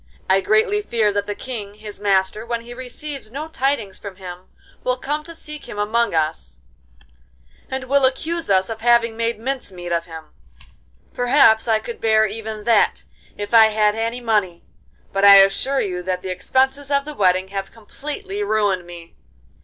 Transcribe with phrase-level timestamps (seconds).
[0.27, 4.47] I greatly fear that the King, his master, when he receives no tidings from him,
[4.83, 6.57] will come to seek him among us,
[7.69, 10.33] and will accuse us of having made mince meat of him.
[11.13, 13.03] Perhaps I could bear even that
[13.37, 14.63] if I had any money,
[15.13, 19.13] but I assure you that the expenses of the wedding have completely ruined me.